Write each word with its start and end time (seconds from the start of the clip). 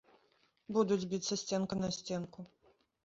Будуць 0.77 1.07
біцца 1.11 1.39
сценка 1.43 1.73
на 1.83 1.91
сценку. 1.99 2.39